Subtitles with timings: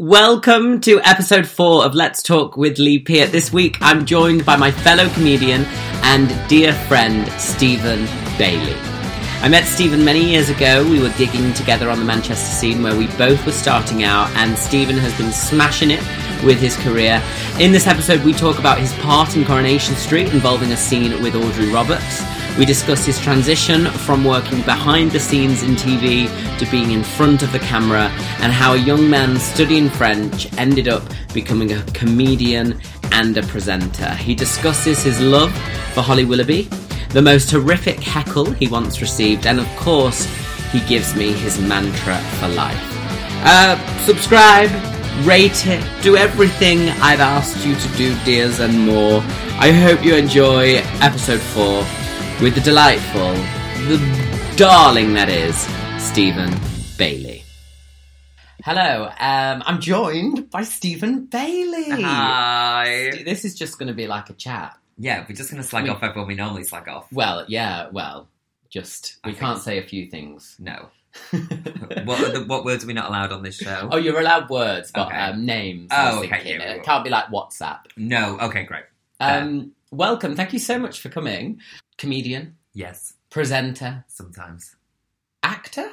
[0.00, 3.32] Welcome to episode four of Let's Talk with Lee Peart.
[3.32, 5.64] This week I'm joined by my fellow comedian
[6.04, 8.04] and dear friend Stephen
[8.38, 8.76] Bailey.
[9.42, 10.88] I met Stephen many years ago.
[10.88, 14.56] We were gigging together on the Manchester scene where we both were starting out, and
[14.56, 16.00] Stephen has been smashing it
[16.44, 17.20] with his career.
[17.58, 21.34] In this episode, we talk about his part in Coronation Street involving a scene with
[21.34, 22.22] Audrey Roberts.
[22.56, 26.28] We discuss his transition from working behind the scenes in TV
[26.58, 28.10] to being in front of the camera
[28.40, 31.02] and how a young man studying French ended up
[31.32, 32.80] becoming a comedian
[33.12, 34.12] and a presenter.
[34.14, 35.52] He discusses his love
[35.92, 36.68] for Holly Willoughby,
[37.10, 40.24] the most horrific heckle he once received, and of course,
[40.72, 42.80] he gives me his mantra for life.
[43.44, 44.70] Uh, subscribe,
[45.24, 49.20] rate it, do everything I've asked you to do, dears, and more.
[49.60, 51.97] I hope you enjoy episode 4
[52.40, 53.32] with the delightful,
[53.86, 55.56] the darling that is,
[56.02, 56.54] Stephen
[56.96, 57.42] Bailey.
[58.64, 61.90] Hello, um, I'm joined by Stephen Bailey.
[62.02, 63.10] Hi.
[63.24, 64.76] This is just going to be like a chat.
[64.98, 67.12] Yeah, we're just going to slag We- off everyone we normally slag off.
[67.12, 68.28] Well, yeah, well,
[68.70, 70.56] just I we think- can't say a few things.
[70.58, 70.88] No.
[71.30, 73.88] what, are the, what words are we not allowed on this show?
[73.90, 75.16] oh, you're allowed words, but Okay.
[75.16, 75.88] um, names.
[75.90, 76.60] I was Oh, okay, thinking.
[76.60, 76.82] yeah, it yeah.
[76.82, 77.80] can't be like WhatsApp.
[77.96, 78.38] No.
[78.40, 78.84] Okay, great.
[79.20, 80.36] Um, welcome.
[80.36, 81.60] Thank you so much for coming.
[81.98, 84.76] Comedian, Yes, presenter, sometimes.
[85.42, 85.90] actor.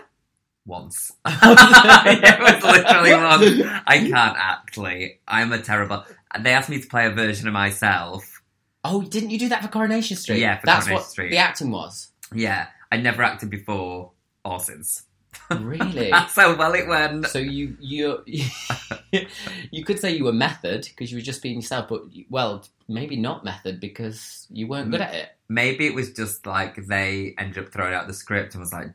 [0.67, 1.11] Once.
[1.25, 3.81] it was literally once.
[3.85, 5.19] I can't actually.
[5.27, 6.03] I'm a terrible.
[6.39, 8.41] They asked me to play a version of myself.
[8.83, 10.39] Oh, didn't you do that for Coronation Street?
[10.39, 11.29] Yeah, for that's Coronation what Street.
[11.29, 12.09] the acting was.
[12.33, 14.11] Yeah, I never acted before
[14.43, 15.03] or since.
[15.49, 16.09] Really?
[16.11, 17.27] That's how well it went.
[17.27, 18.23] so you you
[19.71, 23.15] you could say you were method because you were just being yourself, but well, maybe
[23.15, 25.29] not method because you weren't good at it.
[25.47, 28.91] Maybe it was just like they ended up throwing out the script and was like,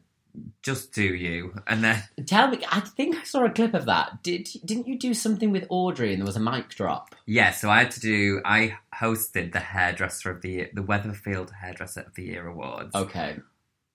[0.62, 1.54] just do you.
[1.66, 4.22] And then Tell me, I think I saw a clip of that.
[4.22, 7.14] Did didn't you do something with Audrey and there was a mic drop?
[7.26, 8.40] Yeah, so I had to do.
[8.44, 12.94] I hosted the hairdresser of the year, the Weatherfield Hairdresser of the Year awards.
[12.94, 13.36] Okay.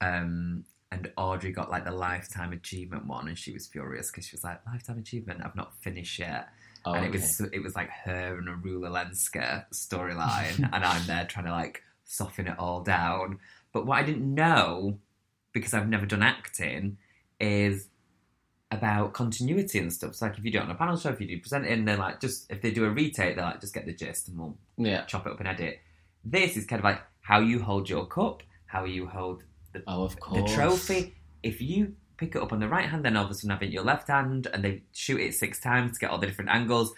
[0.02, 4.36] Um, and Audrey got like the lifetime achievement one, and she was furious because she
[4.36, 6.50] was like, "Lifetime achievement, I've not finished yet."
[6.86, 7.20] Oh, and it okay.
[7.20, 11.52] was it was like her and a Rula Lenska storyline, and I'm there trying to
[11.52, 13.40] like soften it all down.
[13.74, 15.00] But what I didn't know,
[15.52, 16.98] because I've never done acting,
[17.40, 17.90] is
[18.72, 20.16] about continuity and stuff.
[20.16, 21.98] So like if you do it on a panel show, if you do presenting, they're
[21.98, 24.58] like just if they do a retake, they're like just get the gist and we'll
[24.78, 25.06] yeah.
[25.06, 25.80] chop it up and edit.
[26.24, 29.44] This is kind of like how you hold your cup, how you hold
[29.88, 30.50] Oh, of course.
[30.50, 31.16] the trophy.
[31.44, 33.62] If you pick it up on the right hand, then all of a sudden have
[33.62, 36.28] it in your left hand, and they shoot it six times to get all the
[36.28, 36.94] different angles.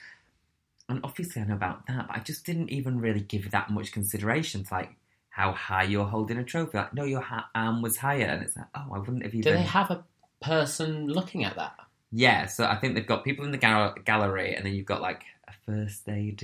[0.90, 3.92] And obviously, I know about that, but I just didn't even really give that much
[3.92, 4.96] consideration to like
[5.30, 6.78] how high you're holding a trophy.
[6.78, 9.42] Like, no, your ha- arm was higher, and it's like, oh, I wouldn't have even.
[9.52, 10.04] Do they have a
[10.42, 11.76] person looking at that?
[12.12, 15.02] Yeah, so I think they've got people in the gal- gallery, and then you've got
[15.02, 16.44] like a first AD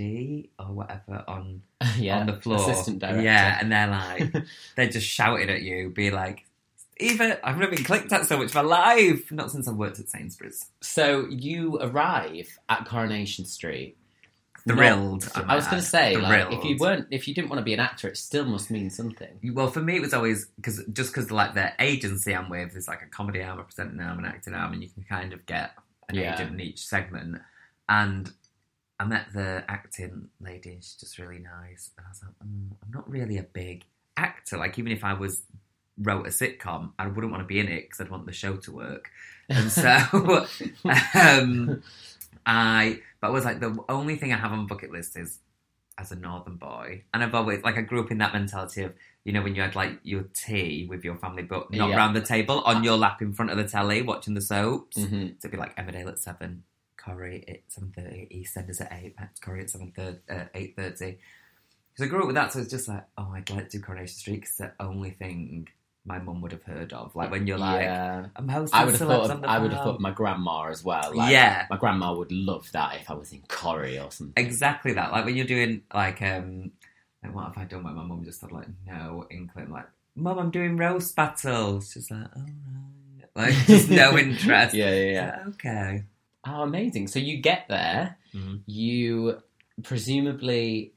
[0.59, 1.61] or whatever on
[1.97, 2.19] yeah.
[2.19, 2.57] on the floor.
[2.69, 3.21] Assistant director.
[3.21, 4.33] Yeah, and they're like,
[4.75, 6.45] they're just shouting at you, be like,
[6.97, 9.31] Eva, I've never been clicked at so much in my life.
[9.31, 10.67] Not since I've worked at Sainsbury's.
[10.81, 13.97] So you arrive at Coronation Street.
[14.65, 15.25] Thrilled.
[15.35, 17.59] Not- I I was going to say, like, if you weren't, if you didn't want
[17.59, 19.27] to be an actor, it still must mean something.
[19.53, 22.87] Well, for me, it was always because just because like the agency I'm with is
[22.87, 25.45] like a comedy arm, a presenting arm, an acting arm, and you can kind of
[25.45, 25.71] get
[26.07, 26.35] an Yeah.
[26.35, 27.41] agent in each segment.
[27.89, 28.31] And
[29.03, 31.91] I met the acting lady, and she's just really nice.
[31.97, 33.85] And I was like, mm, I'm not really a big
[34.17, 34.57] actor.
[34.57, 35.43] Like even if I was
[35.97, 38.55] wrote a sitcom, I wouldn't want to be in it because I'd want the show
[38.57, 39.11] to work.
[39.49, 39.87] And so,
[41.15, 41.83] um,
[42.45, 45.39] I, but I was like, the only thing I have on bucket list is
[45.97, 47.03] as a northern boy.
[47.13, 48.93] And I've always, like, I grew up in that mentality of,
[49.23, 51.97] you know, when you had like your tea with your family, but not Yeah.
[51.97, 54.97] round the table, on your lap in front of the telly, watching the soaps.
[54.97, 56.63] hmm So it'd be like Emmerdale at seven,
[57.03, 61.17] Corrie at seven thirty, EastEnders at eight, Matt Corrie at seven thirty, uh, eight thirty.
[61.95, 63.83] So I grew up with that, so it's just like, oh, I'd like to do
[63.83, 65.67] Coronation Street because the only thing
[66.05, 67.15] my mum would have heard of.
[67.15, 68.25] Like when you're like, yeah.
[68.35, 69.29] I'm hosting I would have thought.
[69.31, 71.15] Of, I would have thought my grandma as well.
[71.15, 71.65] Like, Yeah.
[71.69, 74.33] my grandma would love that if I was in Corrie or something.
[74.43, 75.11] Exactly that.
[75.11, 76.71] Like when you're doing like um
[77.23, 79.85] like what have I done where my mum just had like no inkling like
[80.15, 81.91] Mum, I'm doing roast battles.
[81.91, 83.29] She's like, all right.
[83.35, 84.75] Like just no interest.
[84.75, 85.37] yeah, yeah, yeah.
[85.37, 86.03] like, okay.
[86.45, 87.07] Oh, amazing!
[87.07, 88.61] So you get there, Mhm.
[88.65, 89.41] you
[89.83, 90.93] presumably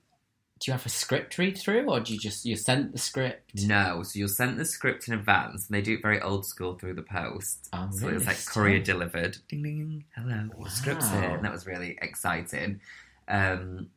[0.59, 3.53] do you have a script read through, or do you just you sent the script?
[3.67, 6.75] No, so you're sent the script in advance, and they do it very old school
[6.79, 7.69] through the post.
[7.75, 8.15] Oh, So it really?
[8.15, 9.37] was like courier delivered.
[9.49, 10.05] Ding ding.
[10.15, 11.21] Hello, your script's Wow.
[11.21, 12.81] here, and that was really exciting.
[13.29, 13.91] Um,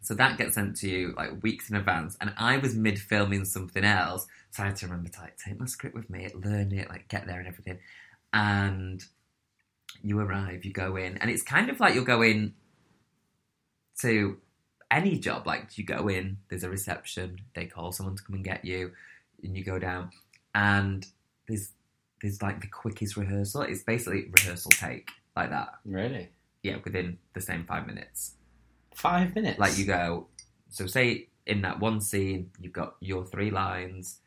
[0.00, 3.44] so that gets sent to you like weeks in advance, and I was mid filming
[3.44, 6.72] something else, so I had to remember to like take my script with me, learn
[6.72, 7.78] it, like get there and everything.
[8.32, 9.04] And
[10.02, 12.54] you arrive, you go in, and it's kind of like you'll go in
[14.00, 14.38] to
[14.90, 15.46] any job.
[15.46, 18.92] Like you go in, there's a reception, they call someone to come and get you,
[19.42, 20.10] and you go down,
[20.54, 21.06] and
[21.48, 21.72] there's
[22.20, 23.62] there's like the quickest rehearsal.
[23.62, 25.74] It's basically rehearsal take like that.
[25.84, 26.28] Really?
[26.62, 28.34] Yeah, within the same five minutes.
[28.94, 29.58] Five minutes.
[29.58, 30.26] Like you go,
[30.68, 34.18] so say in that one scene, you've got your three lines,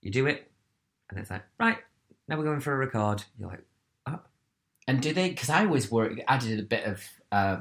[0.00, 0.50] you do it,
[1.10, 1.78] and it's like, right,
[2.26, 3.22] now we're going for a record.
[3.38, 3.64] You're like,
[4.86, 5.30] And do they?
[5.30, 6.22] Because I always worry.
[6.28, 7.02] I did a bit of
[7.32, 7.56] uh,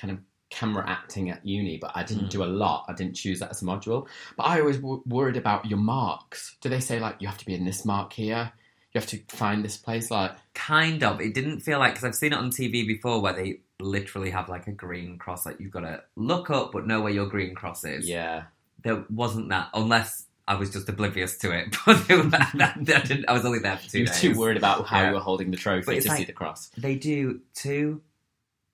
[0.00, 0.18] kind of
[0.50, 2.30] camera acting at uni, but I didn't Mm.
[2.30, 2.84] do a lot.
[2.88, 4.06] I didn't choose that as a module.
[4.36, 6.56] But I always w- worried about your marks.
[6.60, 8.52] Do they say like you have to be in this mark here?
[8.92, 10.10] You have to find this place.
[10.10, 11.20] Like kind of.
[11.20, 14.48] It didn't feel like because I've seen it on TV before where they literally have
[14.50, 17.54] like a green cross, like you've got to look up but know where your green
[17.54, 18.06] cross is.
[18.08, 18.44] yeah,
[18.84, 21.76] There wasn't that unless I was just oblivious to it.
[21.86, 24.20] But there was- that- that didn't- I was only there for two you were days.
[24.20, 25.08] too worried about how Yeah.
[25.08, 26.68] you were holding the trophy to it's see the cross.
[26.76, 28.02] They do two.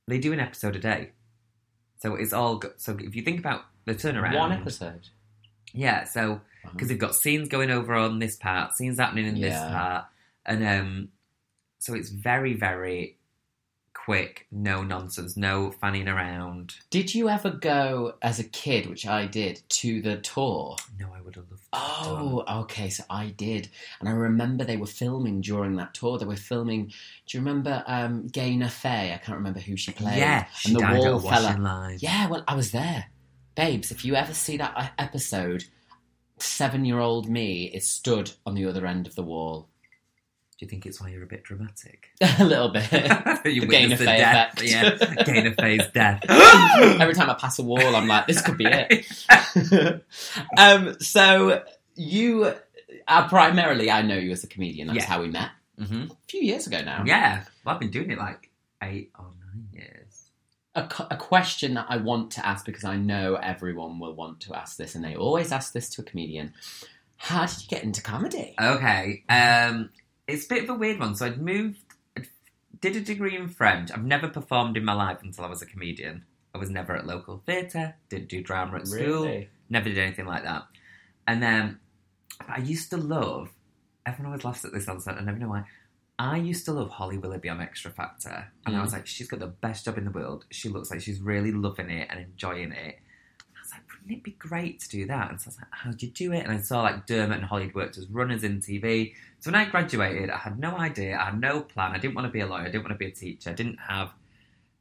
[0.07, 1.11] They do an episode a day,
[1.99, 2.57] so it's all.
[2.57, 5.09] go- So if you think about the turnaround, One episode.
[5.75, 6.41] Yeah, so
[6.73, 10.07] because they've got scenes going over on this part, scenes happening in this part,
[10.47, 11.09] and um,
[11.79, 13.18] so it's very, very
[14.05, 16.75] quick, no nonsense, no fanning around.
[16.91, 20.77] Did you ever go as a kid, which I did, to the tour?
[20.99, 21.63] No, I would have loved.
[21.73, 22.89] Oh, okay.
[22.89, 23.69] So I did,
[24.01, 26.19] and I remember they were filming during that tour.
[26.19, 26.87] They were filming.
[26.87, 29.13] Do you remember um, Gaynor Faye?
[29.13, 30.19] I can't remember who she played.
[30.19, 31.59] yeah, she and the died wall fella.
[31.59, 31.99] line.
[32.01, 33.07] Yeah, well, I was there,
[33.55, 33.91] babes.
[33.91, 35.65] If you ever see that episode,
[36.39, 39.68] seven-year-old me is stood on the other end of the wall,
[40.59, 42.09] Do you think it's why you're a bit dramatic?
[42.41, 42.91] a little bit.
[43.45, 44.61] you Gaynor the Faye death.
[44.61, 46.25] Yeah, Gaynor Faye's death.
[46.29, 49.07] Every time I pass a wall, I'm like, this could be it.
[50.59, 51.63] um, so
[51.95, 52.53] you,
[53.07, 54.89] uh, primarily, I know you as a comedian.
[54.89, 55.07] That's Yeah.
[55.07, 57.05] how we met hmm a few years ago now.
[57.07, 58.51] Yeah, well, I've been doing it like
[58.83, 60.31] eight or nine years.
[60.75, 64.55] A, a question that I want to ask because I know everyone will want to
[64.57, 66.53] ask this, and they always ask this to a comedian.
[67.17, 68.55] How did you get into comedy?
[68.61, 69.23] Okay.
[69.29, 69.91] Um,
[70.29, 71.17] it's a bit of a weird one.
[71.17, 71.81] So I'd moved,
[72.17, 72.23] I
[72.81, 73.91] did a degree in French.
[73.91, 76.25] I've never performed in my life until I was a comedian.
[76.55, 80.45] I was never at local theatre, didn't do drama at school, never did anything like
[80.45, 80.65] that.
[81.27, 81.79] And then
[82.47, 83.51] I used to love,
[84.07, 85.65] everyone always laughs at this on set, I never know why.
[86.19, 88.51] I used to love Holly Willoughby on Xtra Factor.
[88.67, 88.83] And I mm.
[88.83, 90.47] was like, she's got the best job in the world.
[90.51, 92.97] She looks like she's really loving it and enjoying it.
[93.41, 95.31] I was like, wouldn't it be great to do that?
[95.31, 96.43] And so I was like, how'd you do it?
[96.43, 99.15] And I saw like Dermot and Holly worked as runners in TV.
[99.41, 101.17] So when I graduated, I had no idea.
[101.17, 101.93] I had no plan.
[101.93, 102.63] I didn't want to be a lawyer.
[102.63, 103.51] I didn't want to be a teacher.
[103.51, 104.11] I didn't have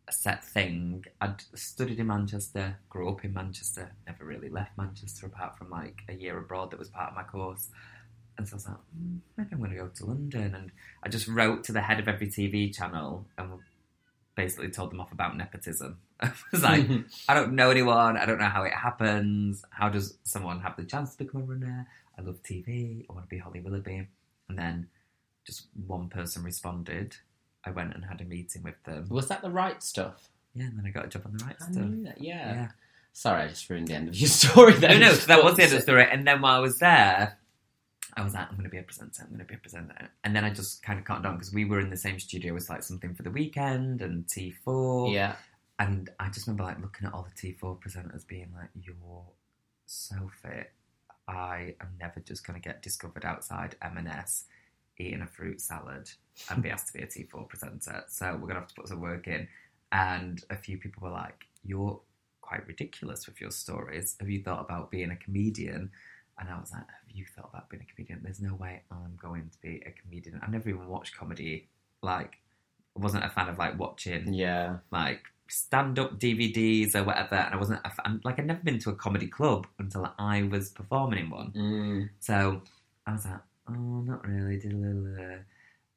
[0.07, 1.05] a set thing.
[1.21, 6.01] I'd studied in Manchester, grew up in Manchester, never really left Manchester apart from like
[6.09, 7.67] a year abroad that was part of my course.
[8.37, 10.55] And so I was like, mm, maybe I'm going to go to London.
[10.55, 10.71] And
[11.03, 13.59] I just wrote to the head of every TV channel and
[14.35, 15.97] basically told them off about nepotism.
[16.21, 16.87] I was like,
[17.29, 18.17] I don't know anyone.
[18.17, 19.63] I don't know how it happens.
[19.69, 21.87] How does someone have the chance to become a runner?
[22.17, 23.05] I love TV.
[23.09, 24.07] I want to be Holly Willoughby.
[24.49, 24.87] And then
[25.45, 27.15] just one person responded.
[27.65, 29.07] I went and had a meeting with them.
[29.09, 30.29] was that the right stuff?
[30.53, 31.83] Yeah, and then I got a job on the right I stuff.
[31.83, 32.21] knew that.
[32.21, 32.53] Yeah.
[32.53, 32.67] Yeah.
[33.13, 34.73] Sorry, I just ruined the end of your story.
[34.73, 35.01] No, Then.
[35.01, 36.07] no, so that was the end of the story.
[36.09, 37.37] And then while I was there,
[38.15, 39.21] I was like, I'm going to be a presenter.
[39.23, 40.09] I'm going to be a presenter.
[40.23, 42.55] And then I just kind of caught on because we were in the same studio
[42.55, 45.11] as like something for the weekend and T4.
[45.13, 45.35] Yeah.
[45.79, 49.25] And I just remember like looking at all the T4 presenters being like, "You're
[49.85, 50.71] so fit.
[51.27, 54.45] I am never just going to get discovered outside M&S
[54.97, 56.09] eating a fruit salad
[56.49, 58.03] and be asked to be a T4 presenter.
[58.07, 59.47] So we're going to have to put some work in."
[59.91, 61.99] And a few people were like, "You're
[62.41, 64.15] quite ridiculous with your stories.
[64.19, 65.91] Have you thought about being a comedian?"
[66.39, 68.21] And I was like, "Have you thought about being a comedian?
[68.23, 70.39] There's no way I'm going to be a comedian.
[70.43, 71.67] I never even watched comedy.
[72.01, 72.37] Like,
[72.95, 74.77] I wasn't a fan of like watching Yeah.
[74.91, 77.35] like stand up DVDs or whatever.
[77.35, 80.43] And I wasn't a fan, like, I'd never been to a comedy club until I
[80.43, 81.51] was performing in one.
[81.55, 82.09] Mm.
[82.19, 82.61] So
[83.05, 83.39] I was like,
[83.69, 84.59] oh, not really.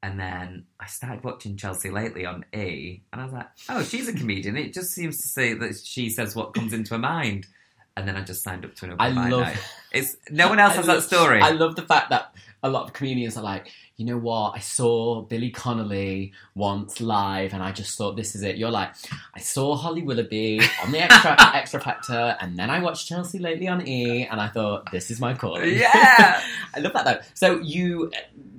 [0.03, 4.09] And then I started watching Chelsea Lately on E, and I was like, oh, she's
[4.09, 4.57] a comedian.
[4.57, 7.47] It just seems to say that she says what comes into her mind.
[8.01, 9.59] And then I just signed up to an open I mic love- night.
[9.93, 11.41] It's no one else I has love- that story.
[11.41, 14.53] I love the fact that a lot of comedians are like, you know what?
[14.55, 18.57] I saw Billy Connolly once live, and I just thought this is it.
[18.57, 18.93] You're like,
[19.35, 23.67] I saw Holly Willoughby on the Extra Xtra Factor, and then I watched Chelsea Lately
[23.67, 25.77] on E, and I thought this is my calling.
[25.77, 26.41] yeah.
[26.75, 27.21] I love that though.
[27.35, 28.13] So you,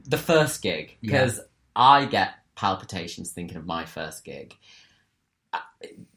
[0.06, 1.40] the first gig, because
[1.78, 4.54] I get palpitations thinking of my first gig.
[5.54, 5.60] Uh,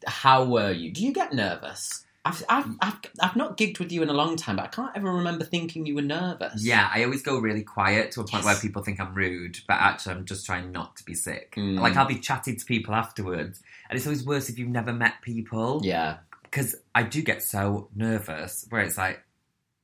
[0.09, 0.91] How were you?
[0.91, 2.04] Do you get nervous?
[2.27, 4.93] I've, I've, I've, I've not gigged with you in a long time, but I can't
[4.97, 6.65] ever remember thinking you were nervous.
[6.65, 8.45] Yeah, I always go really quiet to a point Yes.
[8.45, 11.55] where people think I'm rude, but actually I'm just trying not to be sick.
[11.57, 11.79] Mm.
[11.81, 15.21] Like I'll be chatting to people afterwards, and it's always worse if you've never met
[15.23, 15.81] people.
[15.85, 16.17] Yeah.
[16.45, 19.23] because I do get so nervous where it's like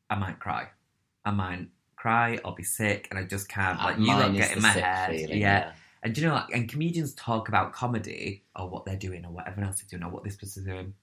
[0.08, 0.68] I might cry,
[1.24, 3.78] I might cry, I'll be sick, and I just can't.
[3.78, 5.72] Like you Mine is get in the my sick head, feeling, yeah.
[6.02, 9.30] And do you know, like, and comedians talk about comedy or what they're doing or
[9.30, 10.94] what everyone else is doing or what this person's doing,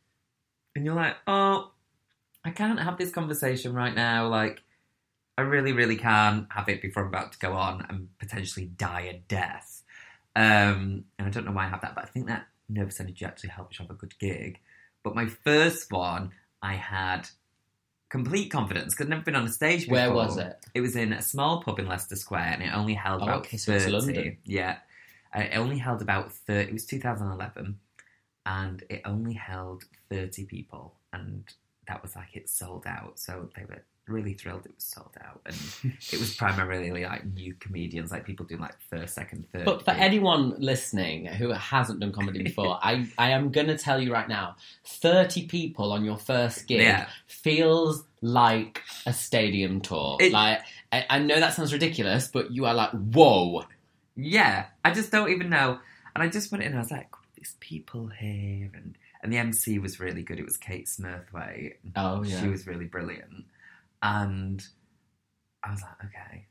[0.77, 1.71] and you're like, oh,
[2.45, 4.27] I can't have this conversation right now.
[4.27, 4.61] Like,
[5.37, 9.01] I really, really can't have it before I'm about to go on and potentially die
[9.01, 9.83] a death.
[10.35, 13.25] Um, and I don't know why I have that, but I think that nervous energy
[13.25, 14.59] actually helps you have a good gig.
[15.03, 16.31] But my first one,
[16.61, 17.27] I had
[18.09, 19.95] complete confidence because I'd never been on a stage before.
[19.95, 20.57] Where was it?
[20.73, 23.39] It was in a small pub in Leicester Square, and it only held Oh, about
[23.45, 23.95] okay, so it's 30.
[23.97, 24.37] London.
[24.45, 24.77] Yeah,
[25.35, 26.69] Uh, it only held about thirty.
[26.69, 27.79] It was 2011,
[28.47, 31.43] and it only held 30 people, and
[31.87, 33.19] that was like it sold out.
[33.19, 35.57] So they were really thrilled it was sold out, and
[36.13, 39.65] it was primarily like new comedians, like people doing like first, second, third.
[39.65, 40.01] But for gig.
[40.01, 44.29] anyone listening who hasn't done comedy before, I, I am going to tell you right
[44.29, 47.07] now 30 people on your first gig Yeah.
[47.27, 50.17] feels like a stadium tour.
[50.21, 50.61] It- like,
[50.91, 53.63] I, I know that sounds ridiculous, but you are like, whoa.
[54.15, 55.79] Yeah, I just don't even know.
[56.15, 58.69] And I just went in and I was like, there's people here.
[58.73, 60.39] And, and the MC was really good.
[60.39, 61.75] It was Kate Smurthwaite.
[61.95, 62.41] Oh, yeah.
[62.41, 63.45] She was really brilliant.
[64.01, 64.63] And
[65.63, 66.45] I was like, okay,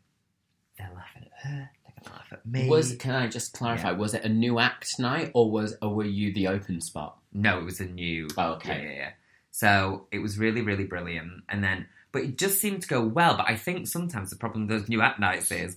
[0.78, 1.71] they're laughing at her.
[1.85, 2.69] They're to laugh at me.
[2.69, 3.90] Was can I just clarify?
[3.90, 3.97] Yeah.
[3.97, 7.19] Was it a new act night, or was or were you the open spot?
[7.33, 8.28] No, it was a new.
[8.37, 8.83] Oh, okay.
[8.83, 9.11] Yeah, yeah, yeah.
[9.50, 11.45] So it was really, really brilliant.
[11.49, 13.37] And then, but it just seemed to go well.
[13.37, 15.76] But I think sometimes the problem with those new act nights is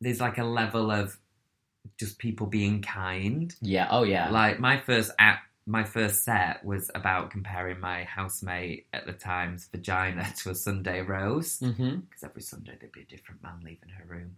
[0.00, 1.18] there's like a level of
[1.98, 3.54] just people being kind.
[3.60, 3.88] Yeah.
[3.90, 4.30] Oh, yeah.
[4.30, 9.66] Like my first act, my first set was about comparing my housemate at the time's
[9.66, 12.24] vagina to a Sunday rose because mm-hmm.
[12.24, 14.36] every Sunday there'd be a different man leaving her room.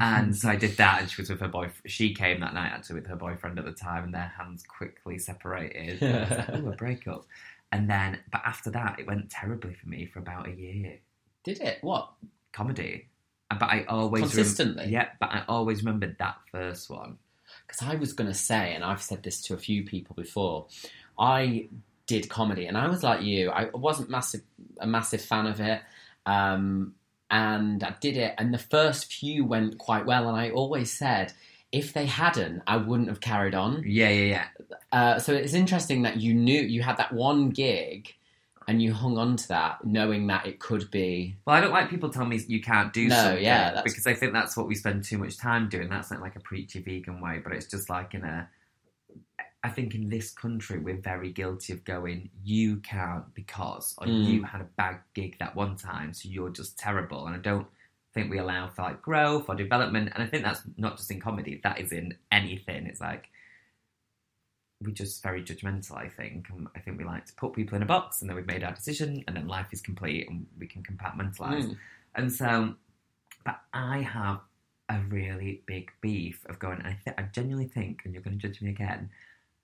[0.00, 1.82] And so I did that, and she was with her boyfriend.
[1.86, 5.18] She came that night actually with her boyfriend at the time, and their hands quickly
[5.18, 6.00] separated.
[6.00, 7.26] Like, "Ooh, a breakup."
[7.70, 10.98] And then, but after that, it went terribly for me for about a year.
[11.44, 11.78] Did it?
[11.82, 12.12] What?
[12.52, 13.08] Comedy,
[13.54, 14.86] but I always rem- Consistently?
[14.88, 17.18] yeah, but I always remembered that first one.
[17.66, 20.66] because I was going to say, and I've said this to a few people before,
[21.18, 21.68] I
[22.06, 23.50] did comedy, and I was like you.
[23.50, 24.42] I wasn't massive
[24.78, 25.80] a massive fan of it,
[26.26, 26.94] um,
[27.30, 31.32] and I did it, and the first few went quite well, and I always said.
[31.70, 33.82] If they hadn't, I wouldn't have carried on.
[33.86, 34.76] Yeah, yeah, yeah.
[34.92, 38.14] Uh, so it's interesting that you knew you had that one gig,
[38.68, 41.36] and you hung on to that, knowing that it could be.
[41.46, 44.06] Well, I don't like people telling me you can't do No, something yeah, that's- because
[44.06, 45.88] I think that's what we spend too much time doing.
[45.88, 48.48] That's not like a preachy vegan way, but it's just like in a.
[49.64, 54.24] I think in this country we're very guilty of going, you can't because, or Mm.
[54.26, 57.26] you had a bad gig that one time, so you're just terrible.
[57.28, 57.68] And I don't
[58.12, 60.10] think we allow for like growth or development.
[60.14, 62.86] And I think that's not just in comedy; that is in anything.
[62.86, 63.28] It's like
[64.84, 65.96] we're just very judgmental.
[65.96, 68.36] I think, and I think we like to put people in a box, and then
[68.36, 71.64] we've made our decision, and then life is complete, and we can compartmentalize.
[71.64, 71.76] Mm.
[72.14, 72.74] And so,
[73.44, 74.40] but I have
[74.88, 76.80] a really big beef of going.
[76.82, 79.10] I, th- I genuinely think, and you're going to judge me again.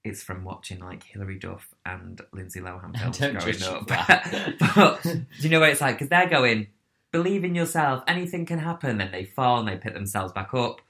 [0.04, 3.86] It's from watching like Hilary Duff and Lindsay Lohan films Don't growing up.
[3.88, 4.54] that.
[4.74, 5.96] but do you know what it's like?
[5.96, 6.68] Because they're going,
[7.12, 8.98] believe in yourself, anything can happen.
[8.98, 10.80] Then they fall and they pick themselves back up.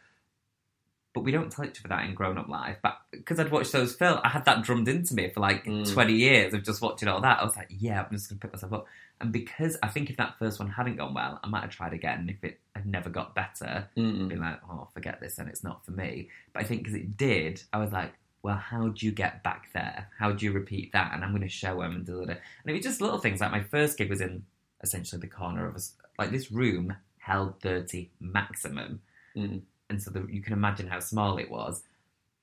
[1.15, 2.77] But we don't tell each other that in grown up life.
[2.83, 5.91] But because I'd watched those films, I had that drummed into me for like Mm.
[5.93, 7.41] 20 years of just watching all that.
[7.41, 8.87] I was like, yeah, I'm just going to pick myself up.
[9.21, 11.93] And because I think if that first one hadn't gone well, I might have tried
[11.93, 12.29] again.
[12.29, 14.29] If it had never got better, Mm-mm.
[14.29, 16.29] be like, oh, forget this and it's not for me.
[16.53, 18.13] But I think because it did, I was like,
[18.43, 20.09] well, how do you get back there?
[20.17, 21.13] How do you repeat that?
[21.15, 22.29] And I'm going to show them and do it.
[22.29, 23.41] And it was just little things.
[23.41, 24.45] Like my first gig was in
[24.85, 25.95] essentially the corner of us.
[26.19, 29.01] Like this room held 30 maximum.
[29.37, 29.63] Mm.
[29.91, 31.83] And so the, you can imagine how small it was.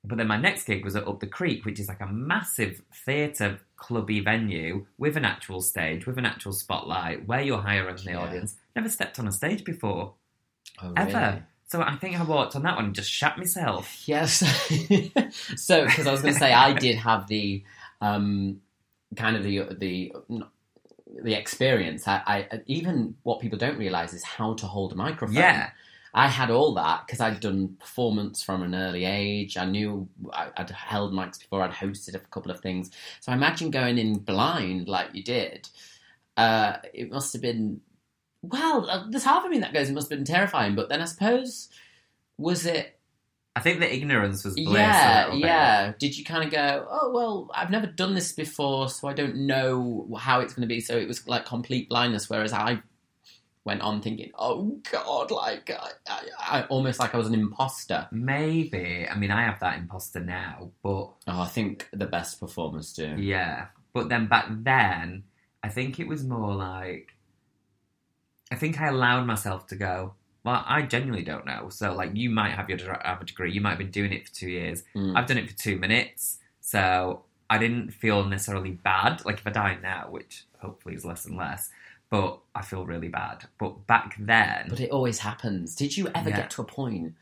[0.04, 2.80] But then my next gig was at Up the Creek, which is like a massive
[3.04, 7.98] theatre clubby venue with an actual stage, with an actual spotlight, where you're higher up
[7.98, 8.20] in the Yeah.
[8.20, 8.54] audience.
[8.76, 10.14] Never stepped on a stage before,
[10.82, 11.06] Oh, ever.
[11.30, 11.42] really?
[11.68, 14.02] So I think I walked on that one and just shat myself.
[14.06, 14.38] Yes.
[15.56, 17.64] so, because I was going to say, I did have the
[18.00, 18.60] um,
[19.16, 20.12] kind of the the
[21.22, 22.06] the experience.
[22.06, 25.34] I, I even what people don't realize is how to hold a microphone.
[25.36, 25.70] Yeah.
[26.16, 29.58] I had all that because I'd done performance from an early age.
[29.58, 31.62] I knew I, I'd held mics before.
[31.62, 32.90] I'd hosted a couple of things.
[33.20, 35.68] So I imagine going in blind like you did.
[36.34, 37.82] Uh, it must have been
[38.40, 38.88] well.
[38.88, 39.90] Uh, there's half of me that goes.
[39.90, 40.74] It must have been terrifying.
[40.74, 41.68] But then I suppose
[42.38, 42.98] was it
[43.54, 44.68] I think the ignorance was bliss.
[44.76, 45.92] yeah, yeah.
[45.98, 49.46] Did you kind of go, oh well, I've never done this before, so I don't
[49.46, 50.80] know how it's going to be.
[50.80, 52.28] So it was like complete blindness.
[52.28, 52.82] Whereas I
[53.66, 56.22] went on thinking, oh god, like I, I,
[56.60, 58.06] I almost like I was an imposter.
[58.12, 59.06] Maybe.
[59.10, 63.14] I mean, I have that imposter now, but Oh, I think the best performers do.
[63.18, 63.66] yeah.
[63.92, 65.24] But then back then,
[65.62, 67.12] I think it was more like.
[68.52, 70.14] I think I allowed myself to go.
[70.44, 71.68] Well, I genuinely don't know.
[71.70, 73.52] So, like, you might have your have a degree.
[73.52, 74.84] You might have been doing it for two years.
[74.94, 75.16] Mm.
[75.16, 79.24] I've done it for two minutes, so I didn't feel necessarily bad.
[79.24, 81.70] Like if I die now, which hopefully is less and less,
[82.20, 83.44] but I feel really bad.
[83.58, 85.74] But back then, But it always happens.
[85.74, 86.36] Did you ever Yeah.
[86.36, 87.14] get to a point?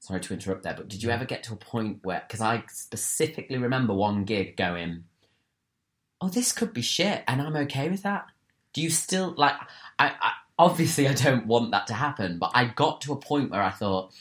[0.00, 2.24] Sorry to interrupt there, but did you ever get to a point where?
[2.26, 5.04] Because I specifically remember one gig going,
[6.20, 8.26] "Oh, this could be shit," and I'm okay with that.
[8.72, 9.54] Do you still like?
[9.98, 13.50] I, I obviously I don't want that to happen, but I got to a point
[13.50, 14.12] where I thought,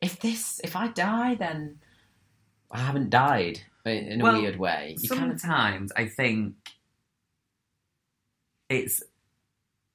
[0.00, 1.80] if this, if I die, then
[2.70, 4.96] I haven't died in, a Well, weird way.
[5.00, 6.54] You kind of sometimes I think
[8.68, 9.02] it's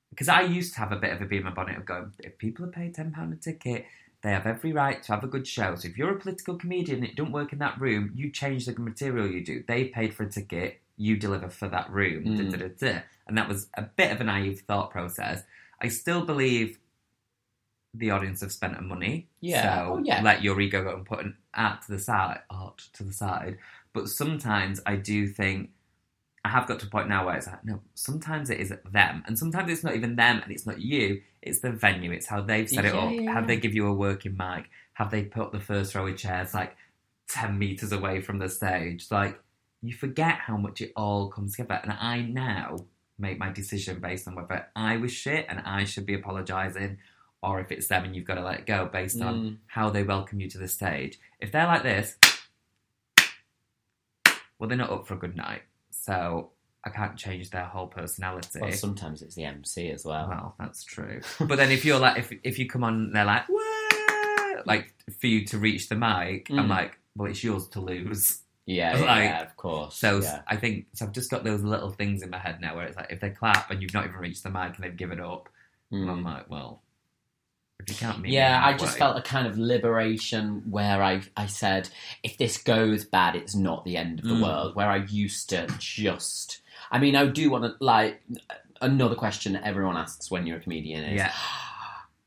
[0.10, 2.12] because I used to have a bit of a bee in my bonnet of going,
[2.20, 3.86] if people are paid ten pound a ticket,
[4.22, 5.76] they have every right to have a good show.
[5.76, 8.66] So if you're a political comedian and it don't work in that room, you change
[8.66, 9.64] the material you do.
[9.68, 12.26] They paid for a ticket, you deliver for that room.
[12.26, 12.52] Mm.
[12.52, 13.00] Da, da, da.
[13.28, 15.44] And that was a bit of a naive thought process.
[15.82, 16.78] I still believe
[17.94, 19.28] the audience have spent money.
[19.42, 19.86] Yeah.
[19.88, 20.22] So Oh, yeah.
[20.22, 23.58] let your ego go and put an art to the side, art to the side.
[23.94, 25.70] But sometimes I do think
[26.46, 29.24] I have got to a point now where it's like, no, sometimes it is them,
[29.26, 31.22] and sometimes it's not even them, and it's not you.
[31.42, 32.12] It's the venue.
[32.12, 33.12] It's how they've set it Yeah, up.
[33.14, 34.66] yeah, Have they give you a working mic?
[34.94, 36.76] Have they put the first row of chairs like
[37.30, 39.08] ten meters away from the stage?
[39.10, 39.40] Like
[39.82, 41.80] you forget how much it all comes together.
[41.84, 42.78] And I now
[43.18, 46.98] make my decision based on whether I was shit and I should be apologising,
[47.42, 49.58] or if it's them and you've got to let it go based on Mm.
[49.68, 51.20] how they welcome you to the stage.
[51.40, 52.18] If they're like this,
[54.60, 55.64] well, they're not up for a good night.
[56.04, 56.50] So
[56.86, 58.60] I can't change their whole personality.
[58.60, 60.28] Well, sometimes it's the MC as well.
[60.28, 61.22] Well, that's true.
[61.40, 65.28] But then if you're like, if if you come on, they're like, "Wah!" like for
[65.28, 66.70] you to reach the mic, I'm Mm.
[66.70, 68.42] like, well, it's yours to lose.
[68.66, 69.96] Yeah, Like, yeah, of course.
[69.96, 70.42] So yeah.
[70.48, 71.06] I think so.
[71.06, 73.30] I've just got those little things in my head now where it's like, if they
[73.30, 75.48] clap and you've not even reached the mic and they've given up,
[75.92, 76.26] and I'm Mm.
[76.26, 76.82] like, well,
[77.90, 81.90] you can't Yeah, I just halfway- felt a kind of liberation where I I said,
[82.24, 84.44] if this goes bad, it's not the end of the Mm.
[84.44, 84.76] world.
[84.76, 88.22] Where I used to just, I mean, I do want to like
[88.82, 91.32] another question that everyone asks when you're a comedian is, Yeah.